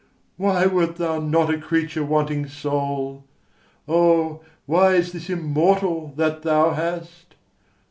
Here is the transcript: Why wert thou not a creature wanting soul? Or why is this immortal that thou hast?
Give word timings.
Why 0.35 0.65
wert 0.65 0.95
thou 0.95 1.19
not 1.19 1.53
a 1.53 1.59
creature 1.59 2.03
wanting 2.03 2.47
soul? 2.47 3.23
Or 3.85 4.41
why 4.65 4.95
is 4.95 5.11
this 5.11 5.29
immortal 5.29 6.13
that 6.15 6.41
thou 6.41 6.71
hast? 6.71 7.35